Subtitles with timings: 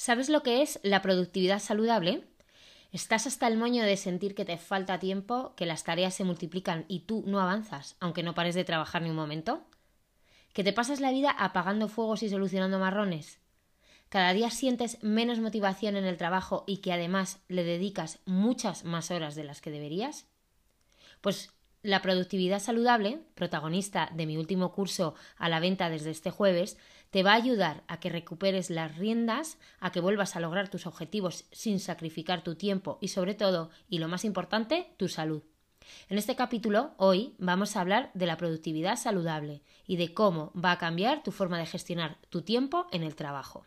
[0.00, 2.24] ¿Sabes lo que es la productividad saludable?
[2.90, 6.86] ¿Estás hasta el moño de sentir que te falta tiempo, que las tareas se multiplican
[6.88, 9.62] y tú no avanzas, aunque no pares de trabajar ni un momento?
[10.54, 13.40] ¿Que te pasas la vida apagando fuegos y solucionando marrones?
[14.08, 19.10] ¿Cada día sientes menos motivación en el trabajo y que además le dedicas muchas más
[19.10, 20.24] horas de las que deberías?
[21.20, 26.78] Pues la productividad saludable, protagonista de mi último curso a la venta desde este jueves,
[27.10, 30.86] te va a ayudar a que recuperes las riendas, a que vuelvas a lograr tus
[30.86, 35.42] objetivos sin sacrificar tu tiempo y sobre todo, y lo más importante, tu salud.
[36.08, 40.72] En este capítulo, hoy, vamos a hablar de la productividad saludable y de cómo va
[40.72, 43.64] a cambiar tu forma de gestionar tu tiempo en el trabajo.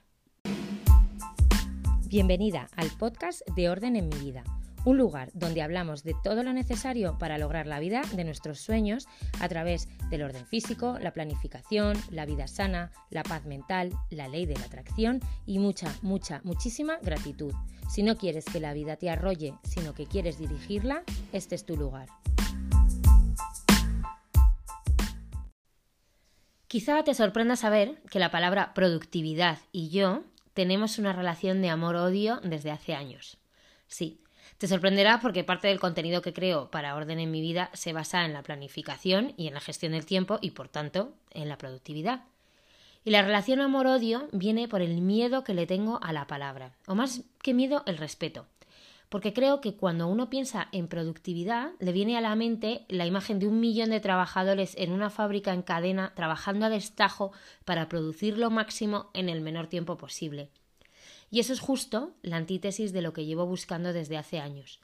[2.08, 4.44] Bienvenida al podcast de Orden en mi vida
[4.86, 9.08] un lugar donde hablamos de todo lo necesario para lograr la vida de nuestros sueños
[9.40, 14.46] a través del orden físico, la planificación, la vida sana, la paz mental, la ley
[14.46, 17.54] de la atracción y mucha, mucha, muchísima gratitud.
[17.90, 21.78] Si no quieres que la vida te arrolle, sino que quieres dirigirla, este es tu
[21.78, 22.10] lugar.
[26.68, 30.24] Quizá te sorprenda saber que la palabra productividad y yo
[30.56, 33.38] tenemos una relación de amor-odio desde hace años.
[33.86, 34.23] Sí,
[34.64, 38.24] te sorprenderá porque parte del contenido que creo para Orden en mi vida se basa
[38.24, 42.24] en la planificación y en la gestión del tiempo y, por tanto, en la productividad.
[43.04, 46.96] Y la relación amor-odio viene por el miedo que le tengo a la palabra, o
[46.96, 48.46] más que miedo, el respeto.
[49.10, 53.40] Porque creo que cuando uno piensa en productividad, le viene a la mente la imagen
[53.40, 57.34] de un millón de trabajadores en una fábrica en cadena trabajando a destajo
[57.66, 60.52] para producir lo máximo en el menor tiempo posible.
[61.34, 64.80] Y eso es justo la antítesis de lo que llevo buscando desde hace años.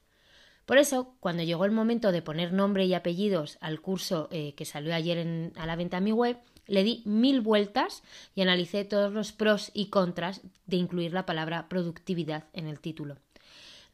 [0.65, 4.65] Por eso, cuando llegó el momento de poner nombre y apellidos al curso eh, que
[4.65, 8.01] salió ayer a la venta en mi web, le di mil vueltas
[8.33, 13.17] y analicé todos los pros y contras de incluir la palabra productividad en el título.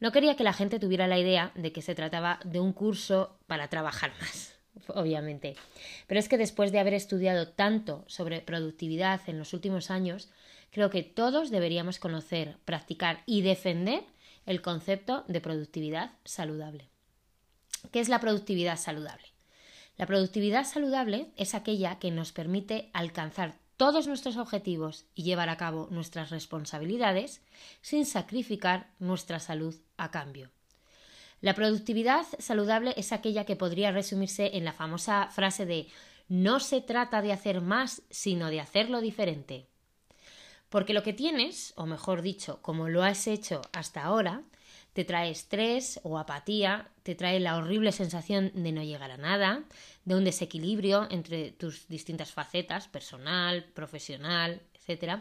[0.00, 3.36] No quería que la gente tuviera la idea de que se trataba de un curso
[3.46, 4.55] para trabajar más,
[4.88, 5.56] obviamente.
[6.06, 10.28] Pero es que después de haber estudiado tanto sobre productividad en los últimos años,
[10.76, 14.04] Creo que todos deberíamos conocer, practicar y defender
[14.44, 16.90] el concepto de productividad saludable.
[17.92, 19.28] ¿Qué es la productividad saludable?
[19.96, 25.56] La productividad saludable es aquella que nos permite alcanzar todos nuestros objetivos y llevar a
[25.56, 27.40] cabo nuestras responsabilidades
[27.80, 30.50] sin sacrificar nuestra salud a cambio.
[31.40, 35.88] La productividad saludable es aquella que podría resumirse en la famosa frase de
[36.28, 39.66] no se trata de hacer más, sino de hacerlo diferente.
[40.68, 44.42] Porque lo que tienes, o mejor dicho, como lo has hecho hasta ahora,
[44.92, 49.64] te trae estrés o apatía, te trae la horrible sensación de no llegar a nada,
[50.04, 55.20] de un desequilibrio entre tus distintas facetas, personal, profesional, etc.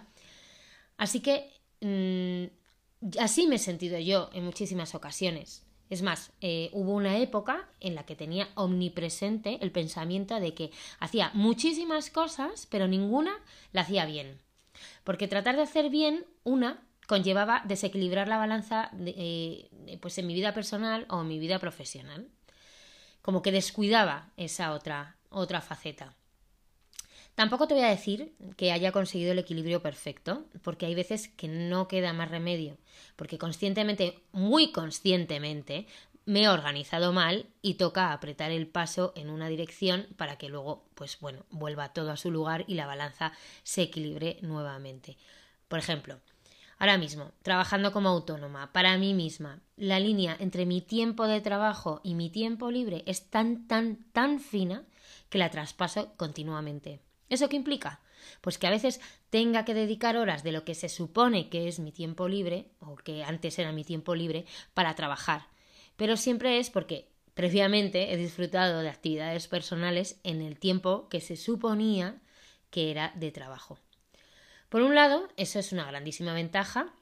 [0.98, 2.46] Así que mm,
[3.20, 5.65] así me he sentido yo en muchísimas ocasiones.
[5.90, 10.72] Es más, eh, hubo una época en la que tenía omnipresente el pensamiento de que
[11.00, 13.38] hacía muchísimas cosas, pero ninguna
[13.72, 14.40] la hacía bien.
[15.04, 19.70] Porque tratar de hacer bien una conllevaba desequilibrar la balanza eh,
[20.02, 22.28] pues en mi vida personal o en mi vida profesional.
[23.22, 26.16] Como que descuidaba esa otra, otra faceta.
[27.36, 31.50] Tampoco te voy a decir que haya conseguido el equilibrio perfecto, porque hay veces que
[31.50, 32.78] no queda más remedio,
[33.18, 35.86] porque conscientemente, muy conscientemente,
[36.24, 40.86] me he organizado mal y toca apretar el paso en una dirección para que luego,
[40.96, 45.18] pues bueno, vuelva todo a su lugar y la balanza se equilibre nuevamente.
[45.68, 46.22] Por ejemplo,
[46.80, 52.00] ahora mismo, trabajando como autónoma, para mí misma, la línea entre mi tiempo de trabajo
[52.02, 54.84] y mi tiempo libre es tan, tan, tan fina
[55.30, 57.05] que la traspaso continuamente.
[57.30, 58.02] ¿Eso qué implica?
[58.42, 61.80] Pues que a veces tenga que dedicar horas de lo que se supone que es
[61.80, 65.48] mi tiempo libre, o que antes era mi tiempo libre, para trabajar
[65.96, 71.36] pero siempre es porque previamente he disfrutado de actividades personales en el tiempo que se
[71.36, 72.22] suponía
[72.70, 73.80] que era de trabajo.
[74.70, 76.94] Por un lado, eso es una grandísima ventaja,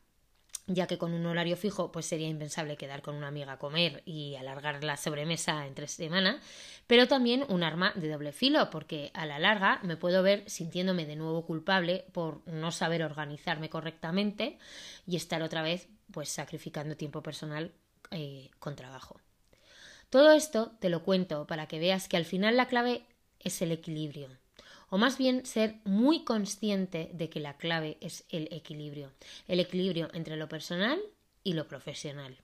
[0.67, 4.01] ya que con un horario fijo pues sería impensable quedar con una amiga a comer
[4.05, 6.39] y alargar la sobremesa entre semana,
[6.87, 11.05] pero también un arma de doble filo, porque a la larga me puedo ver sintiéndome
[11.05, 14.57] de nuevo culpable por no saber organizarme correctamente
[15.05, 17.73] y estar otra vez pues sacrificando tiempo personal
[18.11, 19.19] eh, con trabajo.
[20.09, 23.05] Todo esto te lo cuento para que veas que al final la clave
[23.39, 24.29] es el equilibrio,
[24.93, 29.11] o más bien ser muy consciente de que la clave es el equilibrio,
[29.47, 31.01] el equilibrio entre lo personal
[31.43, 32.37] y lo profesional.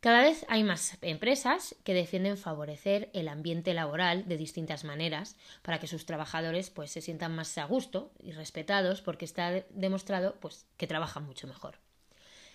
[0.00, 5.80] Cada vez hay más empresas que defienden favorecer el ambiente laboral de distintas maneras para
[5.80, 10.66] que sus trabajadores pues, se sientan más a gusto y respetados porque está demostrado pues,
[10.76, 11.78] que trabajan mucho mejor.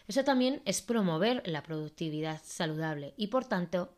[0.07, 3.97] Eso también es promover la productividad saludable y por tanto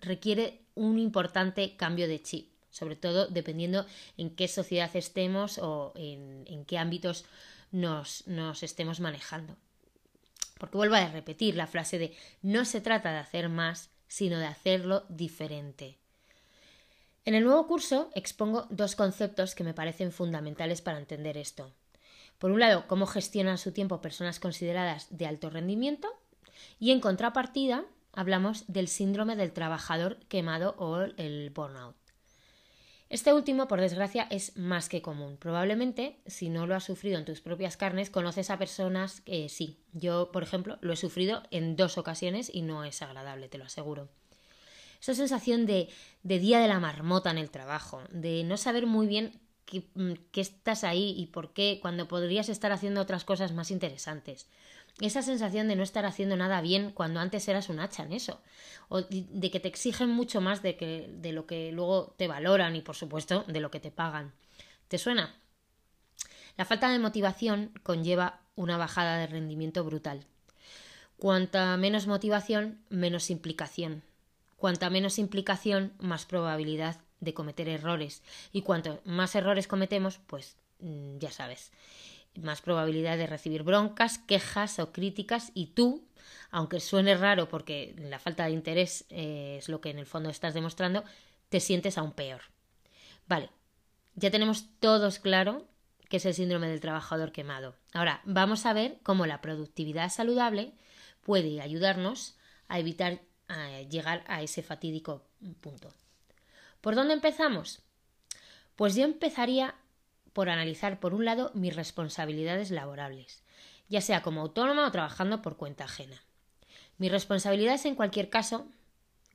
[0.00, 3.86] requiere un importante cambio de chip, sobre todo dependiendo
[4.18, 7.24] en qué sociedad estemos o en, qué ámbitos
[7.72, 9.56] nos, nos estemos manejando.
[10.58, 14.46] Porque vuelvo a repetir la frase de no se trata de hacer más, sino de
[14.46, 15.96] hacerlo diferente.
[17.24, 21.72] En el nuevo curso expongo dos conceptos que me parecen fundamentales para entender esto.
[22.38, 26.08] Por un lado, cómo gestionan su tiempo personas consideradas de alto rendimiento
[26.78, 32.05] y en contrapartida hablamos del síndrome del trabajador quemado o el burnout.
[33.08, 35.36] Este último, por desgracia, es más que común.
[35.36, 39.78] Probablemente, si no lo has sufrido en tus propias carnes, conoces a personas que sí.
[39.92, 43.64] Yo, por ejemplo, lo he sufrido en dos ocasiones y no es agradable, te lo
[43.64, 44.08] aseguro.
[45.00, 45.88] Esa sensación de,
[46.24, 50.14] de día de la marmota en el trabajo, de no saber muy bien qué, mm,
[50.32, 54.48] qué estás ahí y por qué, cuando podrías estar haciendo otras cosas más interesantes
[55.00, 58.40] esa sensación de no estar haciendo nada bien cuando antes eras un hacha en eso,
[58.88, 62.76] o de que te exigen mucho más de, que, de lo que luego te valoran
[62.76, 64.32] y por supuesto de lo que te pagan.
[64.88, 65.34] ¿Te suena?
[66.56, 70.24] La falta de motivación conlleva una bajada de rendimiento brutal.
[71.18, 74.02] Cuanta menos motivación, menos implicación.
[74.56, 78.22] Cuanta menos implicación, más probabilidad de cometer errores.
[78.52, 81.72] Y cuanto más errores cometemos, pues mm, ya sabes
[82.42, 86.06] más probabilidad de recibir broncas, quejas o críticas y tú,
[86.50, 90.30] aunque suene raro porque la falta de interés eh, es lo que en el fondo
[90.30, 91.04] estás demostrando,
[91.48, 92.42] te sientes aún peor.
[93.26, 93.50] Vale,
[94.14, 95.66] ya tenemos todos claro
[96.08, 97.74] que es el síndrome del trabajador quemado.
[97.92, 100.72] Ahora, vamos a ver cómo la productividad saludable
[101.22, 102.36] puede ayudarnos
[102.68, 103.20] a evitar
[103.88, 105.22] llegar a ese fatídico
[105.60, 105.92] punto.
[106.80, 107.80] ¿Por dónde empezamos?
[108.76, 109.74] Pues yo empezaría
[110.36, 113.42] por analizar, por un lado, mis responsabilidades laborables,
[113.88, 116.22] ya sea como autónoma o trabajando por cuenta ajena.
[116.98, 118.68] Mis responsabilidades, en cualquier caso,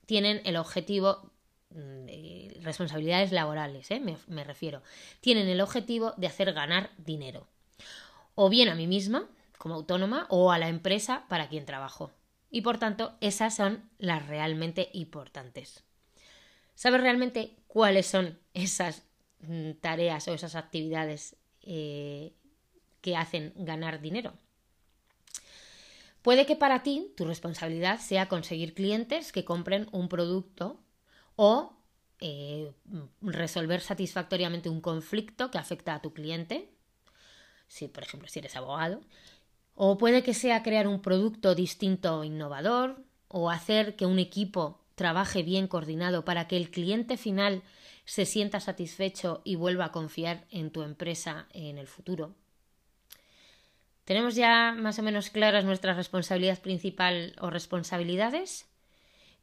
[0.05, 1.31] tienen el objetivo
[1.71, 3.99] mm, responsabilidades laborales, ¿eh?
[3.99, 4.83] me, refiero,
[5.21, 7.47] tienen el objetivo de hacer ganar dinero,
[8.35, 9.27] o bien a mí misma,
[9.57, 12.11] como autónoma, o a la empresa para quien trabajo.
[12.51, 15.83] Y por tanto, esas son las realmente importantes.
[16.75, 19.01] ¿Sabes realmente cuáles son esas
[19.79, 22.33] tareas o esas actividades eh,
[23.01, 24.33] que hacen ganar dinero.
[26.21, 30.79] Puede que para ti tu responsabilidad sea conseguir clientes que compren un producto
[31.35, 31.73] o
[32.19, 32.71] eh,
[33.21, 36.69] resolver satisfactoriamente un conflicto que afecta a tu cliente,
[37.67, 39.01] si por ejemplo si eres abogado,
[39.73, 44.79] o puede que sea crear un producto distinto o innovador, o hacer que un equipo
[44.93, 47.63] trabaje bien coordinado para que el cliente final
[48.11, 52.35] se sienta satisfecho y vuelva a confiar en tu empresa en el futuro.
[54.03, 58.67] ¿Tenemos ya más o menos claras nuestra responsabilidad principal o responsabilidades?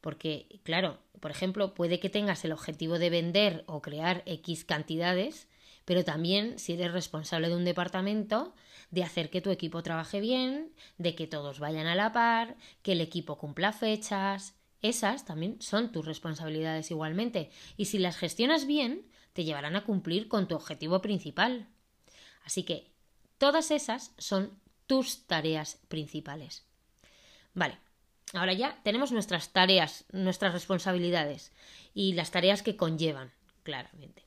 [0.03, 5.49] Porque, claro, por ejemplo, puede que tengas el objetivo de vender o crear X cantidades,
[5.87, 8.55] pero también si eres responsable de un departamento,
[8.91, 12.93] de hacer que tu equipo trabaje bien, de que todos vayan a la par, que
[12.93, 19.07] el equipo cumpla fechas, esas también son tus responsabilidades igualmente, y si las gestionas bien,
[19.33, 21.69] te llevarán a cumplir con tu objetivo principal.
[22.45, 22.91] Así que
[23.39, 26.65] todas esas son tus tareas principales.
[27.55, 27.79] Vale,
[28.33, 31.53] ahora ya tenemos nuestras tareas, nuestras responsabilidades
[31.95, 33.33] y las tareas que conllevan,
[33.63, 34.25] claramente.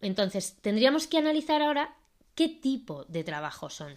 [0.00, 1.96] Entonces, tendríamos que analizar ahora
[2.34, 3.94] qué tipo de trabajo son.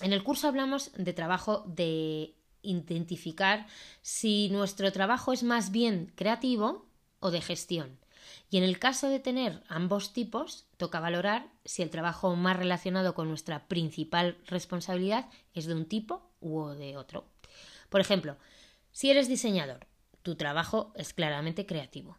[0.00, 3.66] En el curso hablamos de trabajo de identificar
[4.02, 6.86] si nuestro trabajo es más bien creativo
[7.20, 7.98] o de gestión.
[8.50, 13.14] Y en el caso de tener ambos tipos, toca valorar si el trabajo más relacionado
[13.14, 17.24] con nuestra principal responsabilidad es de un tipo u de otro.
[17.88, 18.36] Por ejemplo,
[18.92, 19.86] si eres diseñador,
[20.22, 22.18] tu trabajo es claramente creativo.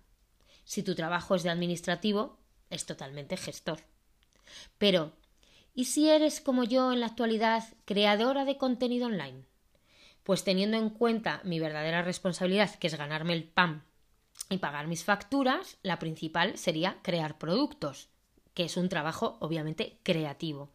[0.64, 2.38] Si tu trabajo es de administrativo,
[2.70, 3.80] es totalmente gestor.
[4.78, 5.14] Pero,
[5.74, 9.46] ¿y si eres como yo en la actualidad creadora de contenido online?
[10.30, 13.84] Pues teniendo en cuenta mi verdadera responsabilidad, que es ganarme el pan
[14.48, 18.10] y pagar mis facturas, la principal sería crear productos,
[18.54, 20.70] que es un trabajo obviamente creativo.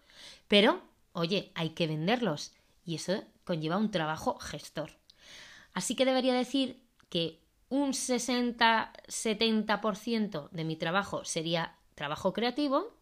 [0.49, 0.83] Pero,
[1.13, 2.53] oye, hay que venderlos
[2.85, 4.99] y eso conlleva un trabajo gestor.
[5.73, 12.93] Así que debería decir que un 60-70% de mi trabajo sería trabajo creativo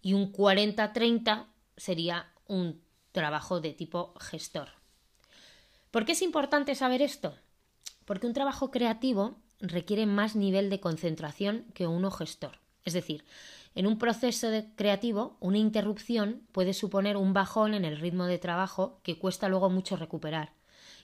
[0.00, 1.44] y un 40-30
[1.76, 4.82] sería un trabajo de tipo gestor.
[5.94, 7.36] ¿Por qué es importante saber esto?
[8.04, 12.58] Porque un trabajo creativo requiere más nivel de concentración que uno gestor.
[12.82, 13.24] Es decir,
[13.76, 18.98] en un proceso creativo, una interrupción puede suponer un bajón en el ritmo de trabajo
[19.04, 20.52] que cuesta luego mucho recuperar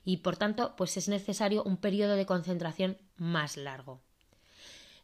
[0.04, 4.00] y por tanto pues es necesario un periodo de concentración más largo.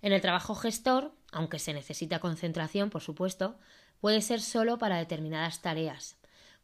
[0.02, 3.56] En el trabajo gestor, aunque se necesita concentración, por supuesto,
[4.00, 6.16] puede ser solo para determinadas tareas,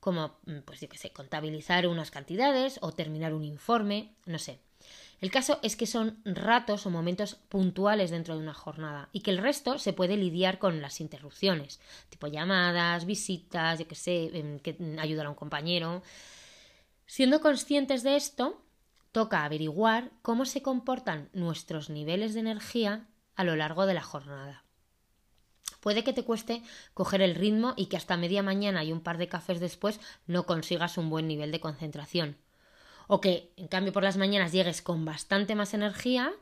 [0.03, 4.59] como mm, pues yo sé, contabilizar unas cantidades o terminar un informe, no sé.
[5.21, 9.31] El caso es que son ratos o momentos puntuales dentro de una jornada y que
[9.31, 11.79] el resto se puede lidiar con las interrupciones,
[12.11, 16.03] tipo llamadas, visitas, yo que sé, em, que ayudar a un compañero.
[17.07, 18.61] Siendo conscientes de esto,
[19.13, 23.07] toca averiguar cómo se comportan nuestros niveles de energía
[23.37, 24.65] a lo largo de la jornada.
[25.83, 26.63] Puede que te cueste
[26.95, 30.47] coger el ritmo y que hasta media mañana y un par de cafés después no
[30.47, 32.39] consigas un buen nivel de concentración
[33.09, 36.33] o que en cambio por las mañanas llegues con bastante más energía,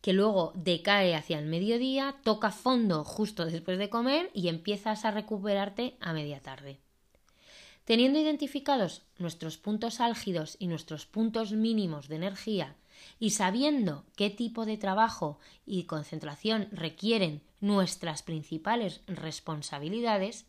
[0.00, 5.10] que luego decae hacia el mediodía, toca fondo justo después de comer y empiezas a
[5.10, 6.78] recuperarte a media tarde.
[7.84, 12.76] Teniendo identificados nuestros puntos álgidos y nuestros puntos mínimos de energía
[13.18, 20.46] y sabiendo qué tipo de trabajo y concentración requieren nuestras principales responsabilidades,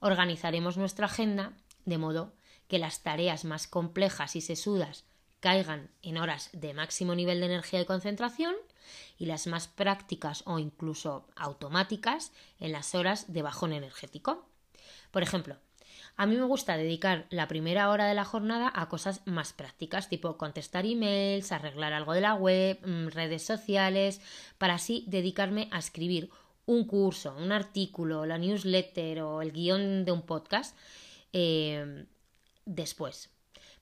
[0.00, 1.52] organizaremos nuestra agenda
[1.84, 2.32] de modo
[2.68, 5.04] que las tareas más complejas y sesudas
[5.40, 8.54] caigan en horas de máximo nivel de energía y concentración
[9.18, 14.48] y las más prácticas o incluso automáticas en las horas de bajón energético.
[15.10, 15.58] Por ejemplo,
[16.16, 20.08] a mí me gusta dedicar la primera hora de la jornada a cosas más prácticas,
[20.08, 24.20] tipo contestar emails, arreglar algo de la web, mm, redes sociales,
[24.58, 26.30] para así dedicarme a escribir
[26.66, 30.76] un curso, un artículo, la newsletter o el guion de un podcast
[31.32, 32.06] eh,
[32.64, 33.30] después.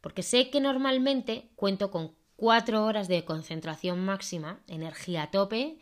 [0.00, 5.78] Porque sé que normalmente cuento con cuatro horas de concentración máxima, energía a tope,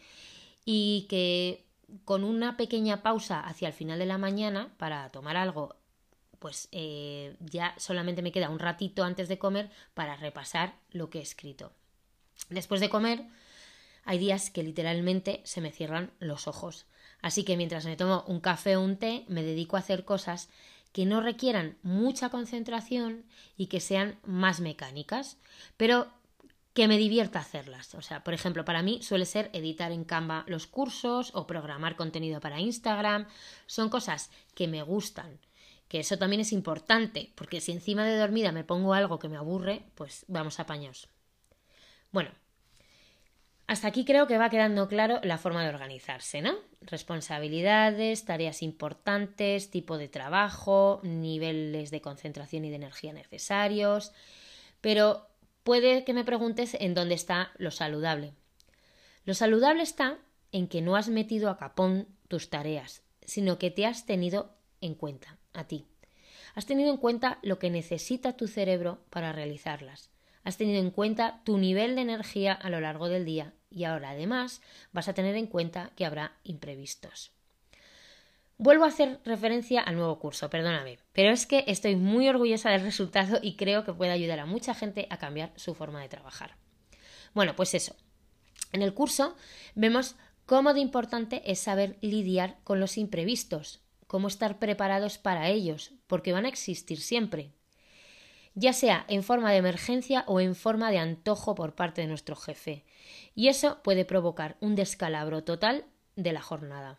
[0.64, 1.64] y que
[2.04, 5.76] con una pequeña pausa hacia el final de la mañana para tomar algo,
[6.40, 11.20] pues eh, ya solamente me queda un ratito antes de comer para repasar lo que
[11.20, 11.72] he escrito.
[12.48, 13.26] Después de comer,
[14.04, 16.86] hay días que literalmente se me cierran los ojos.
[17.22, 20.48] Así que mientras me tomo un café o un té, me dedico a hacer cosas
[20.92, 23.24] que no requieran mucha concentración
[23.56, 25.36] y que sean más mecánicas,
[25.76, 26.08] pero
[26.72, 27.94] que me divierta hacerlas.
[27.94, 31.96] O sea, por ejemplo, para mí suele ser editar en Canva los cursos o programar
[31.96, 33.26] contenido para Instagram.
[33.66, 35.38] Son cosas que me gustan,
[35.90, 39.36] que eso también es importante, porque si encima de dormida me pongo algo que me
[39.36, 41.08] aburre, pues vamos a paños.
[42.12, 42.30] Bueno,
[43.66, 46.54] hasta aquí creo que va quedando claro la forma de organizarse, ¿no?
[46.80, 54.12] Responsabilidades, tareas importantes, tipo de trabajo, niveles de concentración y de energía necesarios.
[54.80, 55.26] Pero
[55.64, 58.32] puede que me preguntes en dónde está lo saludable.
[59.24, 60.18] Lo saludable está
[60.52, 64.94] en que no has metido a capón tus tareas, sino que te has tenido en
[64.94, 65.86] cuenta, a ti.
[66.54, 70.10] Has tenido en cuenta lo que necesita tu cerebro para realizarlas.
[70.42, 74.10] Has tenido en cuenta tu nivel de energía a lo largo del día y ahora
[74.10, 77.32] además vas a tener en cuenta que habrá imprevistos.
[78.62, 82.82] Vuelvo a hacer referencia al nuevo curso, perdóname, pero es que estoy muy orgullosa del
[82.82, 86.56] resultado y creo que puede ayudar a mucha gente a cambiar su forma de trabajar.
[87.32, 87.96] Bueno, pues eso.
[88.72, 89.34] En el curso
[89.74, 95.92] vemos cómo de importante es saber lidiar con los imprevistos, cómo estar preparados para ellos,
[96.08, 97.52] porque van a existir siempre,
[98.56, 102.34] ya sea en forma de emergencia o en forma de antojo por parte de nuestro
[102.34, 102.84] jefe,
[103.36, 105.84] y eso puede provocar un descalabro total
[106.16, 106.98] de la jornada.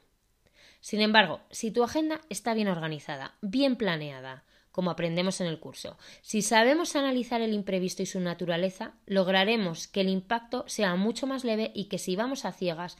[0.79, 5.97] Sin embargo, si tu agenda está bien organizada, bien planeada, como aprendemos en el curso,
[6.21, 11.43] si sabemos analizar el imprevisto y su naturaleza, lograremos que el impacto sea mucho más
[11.43, 12.97] leve y que si vamos a ciegas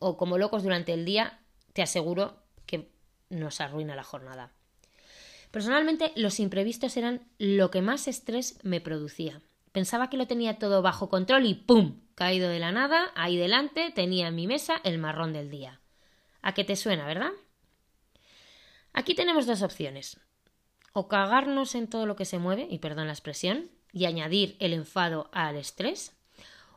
[0.00, 1.40] o como locos durante el día,
[1.74, 2.45] te aseguro
[3.30, 4.52] nos arruina la jornada.
[5.50, 9.40] Personalmente, los imprevistos eran lo que más estrés me producía.
[9.72, 12.00] Pensaba que lo tenía todo bajo control y ¡pum!
[12.14, 15.80] Caído de la nada, ahí delante tenía en mi mesa el marrón del día.
[16.42, 17.30] ¿A qué te suena, verdad?
[18.92, 20.18] Aquí tenemos dos opciones.
[20.92, 24.72] O cagarnos en todo lo que se mueve, y perdón la expresión, y añadir el
[24.72, 26.16] enfado al estrés,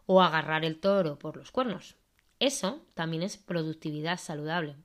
[0.05, 1.95] o agarrar el toro por los cuernos.
[2.39, 4.75] Eso también es productividad saludable.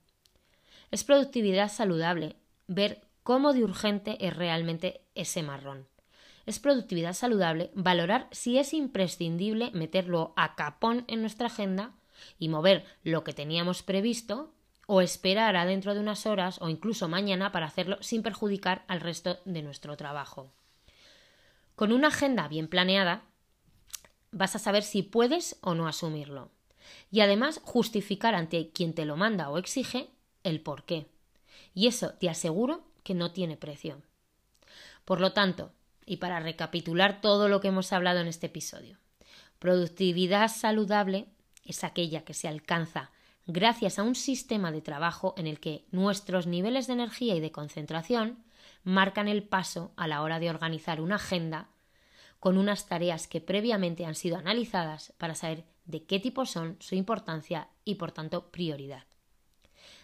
[0.91, 2.35] Es productividad saludable
[2.67, 5.87] ver cómo de urgente es realmente ese marrón.
[6.45, 11.95] Es productividad saludable valorar si es imprescindible meterlo a capón en nuestra agenda
[12.37, 14.53] y mover lo que teníamos previsto
[14.87, 19.01] o esperar a dentro de unas horas o incluso mañana para hacerlo sin perjudicar al
[19.01, 20.51] resto de nuestro trabajo.
[21.75, 23.23] Con una agenda bien planeada,
[24.31, 26.51] vas a saber si puedes o no asumirlo.
[27.09, 30.09] Y además justificar ante quien te lo manda o exige
[30.45, 31.07] el por qué.
[31.73, 34.01] Y eso te aseguro que no tiene precio.
[35.03, 35.71] Por lo tanto,
[36.05, 38.97] y para recapitular todo lo que hemos hablado en este episodio,
[39.59, 41.27] productividad saludable
[41.65, 43.11] es aquella que se alcanza
[43.47, 47.51] gracias a un sistema de trabajo en el que nuestros niveles de energía y de
[47.51, 48.43] concentración
[48.83, 51.69] marcan el paso a la hora de organizar una agenda
[52.39, 56.95] con unas tareas que previamente han sido analizadas para saber de qué tipo son, su
[56.95, 59.03] importancia y por tanto prioridad.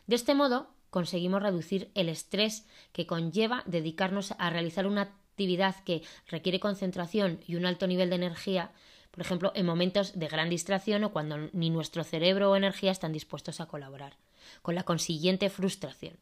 [0.08, 6.04] De este modo conseguimos reducir el estrés que conlleva dedicarnos a realizar una actividad que
[6.28, 8.72] requiere concentración y un alto nivel de energía,
[9.12, 13.14] por ejemplo, en momentos de gran distracción o cuando ni nuestro cerebro o energía están
[13.14, 14.18] dispuestos a colaborar,
[14.62, 16.18] con la consiguiente frustración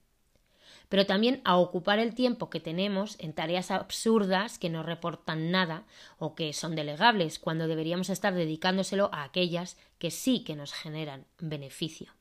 [0.89, 5.86] pero también a ocupar el tiempo que tenemos en tareas absurdas que no reportan nada
[6.17, 11.25] o que son delegables, cuando deberíamos estar dedicándoselo a aquellas que sí que nos generan
[11.38, 12.12] beneficio.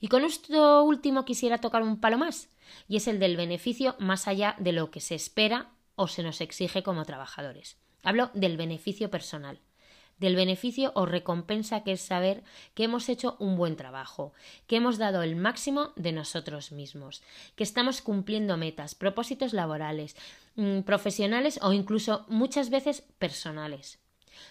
[0.00, 2.48] Y con esto último quisiera tocar un palo más,
[2.88, 6.40] y es el del beneficio más allá de lo que se espera o se nos
[6.40, 7.76] exige como trabajadores.
[8.02, 9.60] Hablo del beneficio personal
[10.20, 14.32] del beneficio o recompensa que es saber que hemos hecho un buen trabajo,
[14.66, 17.22] que hemos dado el máximo de nosotros mismos,
[17.56, 20.14] que estamos cumpliendo metas, propósitos laborales,
[20.56, 23.98] mm, profesionales o incluso muchas veces personales.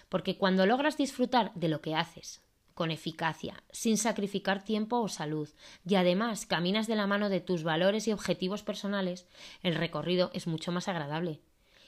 [0.08, 2.42] Porque cuando logras disfrutar de lo que haces,
[2.74, 5.48] con eficacia, sin sacrificar tiempo o salud,
[5.86, 9.26] y además caminas de la mano de tus valores y objetivos personales,
[9.62, 11.40] el recorrido es mucho más agradable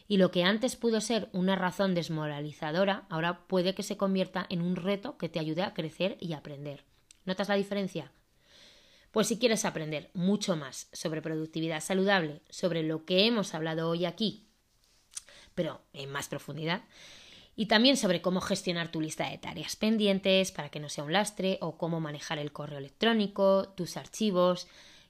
[0.09, 4.61] y lo que antes pudo ser una razón desmoralizadora, ahora puede que se convierta en
[4.61, 6.85] un reto que te ayude a crecer y aprender.
[7.25, 8.13] ¿Notas la diferencia?
[9.11, 14.05] Pues si quieres aprender mucho más sobre productividad saludable, sobre lo que hemos hablado hoy
[14.05, 14.49] aquí,
[15.55, 16.83] pero en más profundidad,
[17.55, 21.13] y también sobre cómo gestionar tu lista de tareas pendientes para que no sea un
[21.13, 24.69] lastre, o cómo manejar el correo electrónico, tus archivos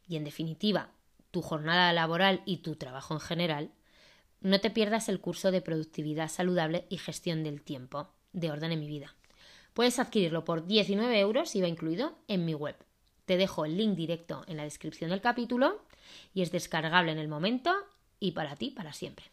[0.08, 0.90] y, en definitiva,
[1.30, 3.70] tu jornada laboral y tu trabajo en general,
[4.40, 8.80] no te pierdas el curso de productividad saludable y gestión del tiempo de Orden en
[8.80, 9.14] mi vida.
[9.72, 12.76] Puedes adquirirlo por 19 euros, va incluido, en mi web.
[13.24, 15.80] Te dejo el link directo en la descripción del capítulo
[16.34, 17.72] y es descargable en el momento
[18.18, 19.31] y para ti para siempre.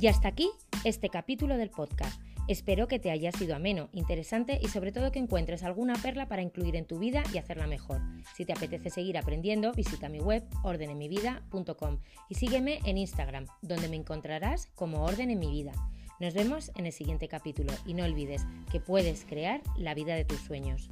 [0.00, 0.50] Y hasta aquí
[0.84, 2.22] este capítulo del podcast.
[2.48, 6.40] Espero que te haya sido ameno, interesante y sobre todo que encuentres alguna perla para
[6.40, 8.00] incluir en tu vida y hacerla mejor.
[8.34, 11.98] Si te apetece seguir aprendiendo, visita mi web ordenemivida.com
[12.30, 15.72] y sígueme en Instagram, donde me encontrarás como Orden en mi vida.
[16.18, 20.24] Nos vemos en el siguiente capítulo y no olvides que puedes crear la vida de
[20.24, 20.88] tus sueños.